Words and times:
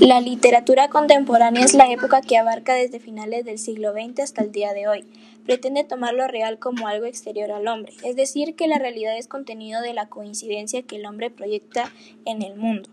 La 0.00 0.20
literatura 0.20 0.88
contemporánea 0.88 1.64
es 1.64 1.72
la 1.72 1.90
época 1.90 2.20
que 2.20 2.36
abarca 2.36 2.74
desde 2.74 2.98
finales 2.98 3.44
del 3.44 3.58
siglo 3.58 3.92
XX 3.92 4.20
hasta 4.20 4.42
el 4.42 4.50
día 4.50 4.72
de 4.72 4.88
hoy. 4.88 5.04
Pretende 5.44 5.84
tomar 5.84 6.14
lo 6.14 6.26
real 6.26 6.58
como 6.58 6.88
algo 6.88 7.06
exterior 7.06 7.52
al 7.52 7.68
hombre, 7.68 7.92
es 8.02 8.16
decir, 8.16 8.56
que 8.56 8.66
la 8.66 8.78
realidad 8.78 9.16
es 9.16 9.28
contenido 9.28 9.80
de 9.82 9.94
la 9.94 10.08
coincidencia 10.08 10.82
que 10.82 10.96
el 10.96 11.06
hombre 11.06 11.30
proyecta 11.30 11.92
en 12.24 12.42
el 12.42 12.56
mundo. 12.56 12.90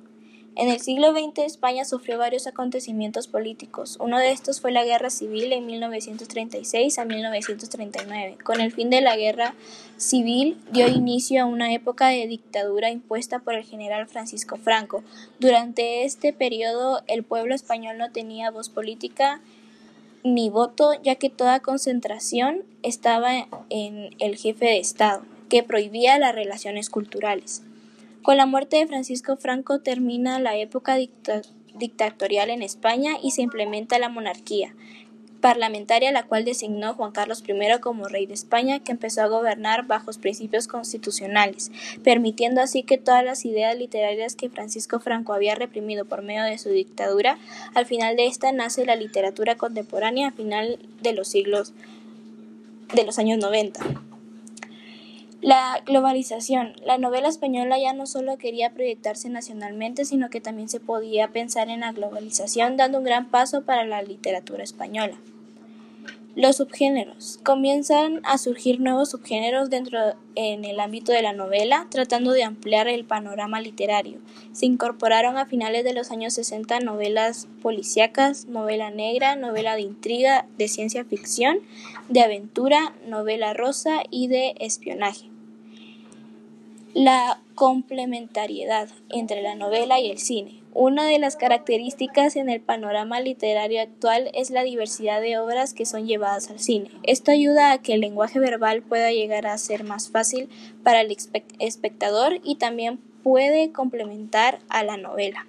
En 0.54 0.68
el 0.68 0.82
siglo 0.82 1.14
XX 1.14 1.40
España 1.46 1.86
sufrió 1.86 2.18
varios 2.18 2.46
acontecimientos 2.46 3.28
políticos. 3.28 3.98
Uno 4.02 4.20
de 4.20 4.32
estos 4.32 4.60
fue 4.60 4.74
la 4.74 4.84
Guerra 4.84 5.10
Civil 5.10 5.54
en 5.54 5.66
1936 5.66 7.00
a 7.00 7.06
1939. 7.06 8.38
Con 8.44 8.60
el 8.60 8.74
fin 8.74 8.90
de 8.90 9.00
la 9.00 9.16
Guerra 9.16 9.56
Civil 9.96 10.58
dio 10.74 10.90
inicio 10.90 11.42
a 11.42 11.46
una 11.46 11.74
época 11.74 12.10
de 12.10 12.28
dictadura 12.28 12.92
impuesta 12.92 13.40
por 13.40 13.54
el 13.56 13.64
general 13.64 14.08
Francisco 14.08 14.58
Franco. 14.58 15.04
Durante 15.40 16.04
este 16.04 16.34
periodo 16.34 17.02
el 17.08 17.24
pueblo 17.24 17.56
español 17.56 17.98
no 17.98 18.12
tenía 18.12 18.52
voz 18.52 18.70
política 18.70 19.40
ni 20.26 20.50
voto, 20.50 21.02
ya 21.02 21.16
que 21.16 21.30
toda 21.30 21.62
concentración 21.62 22.64
estaba 22.84 23.48
en 23.70 24.10
el 24.20 24.36
jefe 24.36 24.66
de 24.66 24.80
Estado, 24.80 25.24
que 25.50 25.64
prohibía 25.64 26.20
las 26.20 26.36
relaciones 26.36 26.90
culturales. 26.90 27.64
Con 28.24 28.38
la 28.38 28.46
muerte 28.46 28.78
de 28.78 28.88
Francisco 28.88 29.36
Franco 29.36 29.80
termina 29.80 30.40
la 30.40 30.56
época 30.56 30.96
dictatorial 31.76 32.52
en 32.52 32.62
España 32.62 33.14
y 33.22 33.32
se 33.32 33.42
implementa 33.42 33.98
la 33.98 34.10
monarquía 34.10 34.76
parlamentaria, 35.42 36.12
la 36.12 36.28
cual 36.28 36.46
designó 36.46 36.94
Juan 36.94 37.14
Carlos 37.14 37.44
I 37.48 37.80
como 37.80 38.08
rey 38.08 38.28
de 38.28 38.36
España, 38.36 38.80
que 38.80 38.92
empezó 38.92 39.24
a 39.24 39.28
gobernar 39.28 39.88
bajo 39.88 40.12
principios 40.22 40.68
constitucionales, 40.68 41.72
permitiendo 42.04 42.62
así 42.62 42.84
que 42.84 43.00
todas 43.00 43.26
las 43.26 43.44
ideas 43.44 43.76
literarias 43.76 44.36
que 44.36 44.50
Francisco 44.50 45.00
Franco 45.00 45.34
había 45.34 45.56
reprimido 45.56 46.06
por 46.06 46.22
medio 46.22 46.44
de 46.44 46.60
su 46.60 46.70
dictadura, 46.70 47.40
al 47.74 47.88
final 47.88 48.16
de 48.16 48.28
esta 48.28 48.52
nace 48.52 48.86
la 48.86 48.96
literatura 48.96 49.56
contemporánea 49.56 50.28
a 50.28 50.32
final 50.32 50.78
de 51.02 51.14
los 51.14 51.28
siglos 51.28 51.74
de 52.94 53.04
los 53.04 53.18
años 53.18 53.40
90. 53.40 54.11
La 55.42 55.82
globalización. 55.84 56.74
La 56.86 57.00
novela 57.00 57.28
española 57.28 57.80
ya 57.80 57.94
no 57.94 58.06
solo 58.06 58.38
quería 58.38 58.76
proyectarse 58.76 59.28
nacionalmente, 59.28 60.06
sino 60.06 60.30
que 60.30 60.40
también 60.40 60.70
se 60.70 60.80
podía 60.80 61.30
pensar 61.30 61.70
en 61.70 61.80
la 61.80 61.94
globalización, 61.94 62.78
dando 62.78 63.00
un 63.00 63.06
gran 63.06 63.32
paso 63.32 63.64
para 63.64 63.84
la 63.84 64.04
literatura 64.04 64.64
española. 64.64 65.18
Los 66.36 66.58
subgéneros. 66.58 67.40
Comienzan 67.44 68.22
a 68.24 68.38
surgir 68.38 68.80
nuevos 68.80 69.10
subgéneros 69.10 69.72
dentro 69.72 69.98
en 70.36 70.64
el 70.64 70.80
ámbito 70.80 71.12
de 71.12 71.24
la 71.24 71.34
novela, 71.34 71.88
tratando 71.90 72.34
de 72.34 72.44
ampliar 72.44 72.88
el 72.88 73.04
panorama 73.04 73.62
literario. 73.62 74.20
Se 74.52 74.68
incorporaron 74.68 75.40
a 75.40 75.48
finales 75.48 75.84
de 75.84 75.94
los 75.94 76.12
años 76.12 76.36
60 76.36 76.82
novelas 76.82 77.48
policíacas, 77.64 78.46
novela 78.46 78.92
negra, 78.92 79.36
novela 79.36 79.76
de 79.76 79.82
intriga, 79.82 80.46
de 80.60 80.68
ciencia 80.68 81.04
ficción, 81.04 81.58
de 82.10 82.22
aventura, 82.22 82.94
novela 83.08 83.56
rosa 83.56 84.04
y 84.12 84.28
de 84.28 84.54
espionaje. 84.60 85.31
La 86.94 87.40
complementariedad 87.56 88.90
entre 89.10 89.42
la 89.42 89.56
novela 89.56 90.02
y 90.02 90.12
el 90.12 90.18
cine. 90.18 90.62
Una 90.74 91.06
de 91.06 91.20
las 91.20 91.38
características 91.38 92.36
en 92.36 92.50
el 92.50 92.60
panorama 92.60 93.22
literario 93.22 93.82
actual 93.82 94.30
es 94.34 94.50
la 94.50 94.64
diversidad 94.64 95.22
de 95.22 95.38
obras 95.38 95.74
que 95.74 95.86
son 95.86 96.06
llevadas 96.06 96.50
al 96.50 96.60
cine. 96.60 96.90
Esto 97.04 97.32
ayuda 97.32 97.72
a 97.72 97.78
que 97.78 97.94
el 97.94 98.02
lenguaje 98.02 98.40
verbal 98.40 98.82
pueda 98.82 99.10
llegar 99.12 99.48
a 99.48 99.58
ser 99.58 99.86
más 99.86 100.10
fácil 100.10 100.50
para 100.84 101.00
el 101.00 101.16
espectador 101.60 102.42
y 102.44 102.56
también 102.56 102.98
puede 103.24 103.72
complementar 103.72 104.60
a 104.68 104.84
la 104.84 104.98
novela. 104.98 105.48